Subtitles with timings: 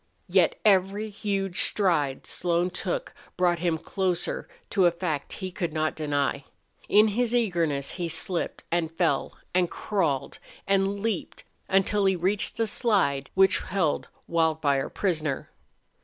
[0.27, 5.93] Yet every huge stride Slone took brought him closer to a fact he could not
[5.95, 6.45] deny.
[6.89, 12.65] In his eagerness he slipped, and fell, and crawled, and leaped, until he reached the
[12.65, 15.51] slide which held Wildfire prisoner.